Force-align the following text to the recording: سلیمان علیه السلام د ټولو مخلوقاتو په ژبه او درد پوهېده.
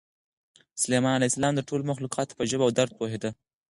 سلیمان 0.81 1.13
علیه 1.17 1.29
السلام 1.31 1.53
د 1.55 1.61
ټولو 1.67 1.83
مخلوقاتو 1.91 2.37
په 2.37 2.43
ژبه 2.49 2.63
او 2.65 2.71
درد 2.77 2.91
پوهېده. 2.99 3.29